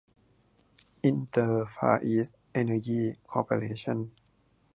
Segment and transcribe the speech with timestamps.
[1.03, 3.97] อินเตอร์ ฟาร์อีสท์ เอ็นเนอร์ยี่ คอร์ปอเรชั่น